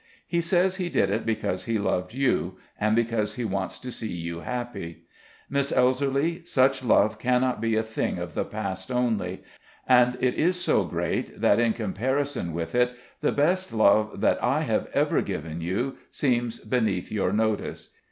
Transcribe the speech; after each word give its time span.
He 0.25 0.41
says 0.41 0.77
he 0.77 0.89
did 0.89 1.11
it 1.11 1.27
because 1.27 1.65
he 1.65 1.77
loved 1.77 2.11
you, 2.11 2.57
and 2.79 2.95
because 2.95 3.35
he 3.35 3.45
wants 3.45 3.77
to 3.77 3.91
see 3.91 4.11
you 4.11 4.39
happy. 4.39 5.03
Miss 5.47 5.71
Elserly, 5.71 6.43
such 6.47 6.83
love 6.83 7.19
cannot 7.19 7.61
be 7.61 7.75
a 7.75 7.83
thing 7.83 8.17
of 8.17 8.33
the 8.33 8.43
past 8.43 8.89
only, 8.91 9.43
and 9.87 10.17
it 10.19 10.33
is 10.33 10.59
so 10.59 10.85
great 10.85 11.39
that 11.39 11.59
in 11.59 11.73
comparison 11.73 12.51
with 12.51 12.73
it 12.73 12.97
the 13.19 13.31
best 13.31 13.71
love 13.71 14.21
that 14.21 14.43
I 14.43 14.61
have 14.61 14.87
ever 14.91 15.21
given 15.21 15.61
you 15.61 15.97
seems 16.09 16.57
beneath 16.61 17.11
your 17.11 17.31
notice. 17.31 17.89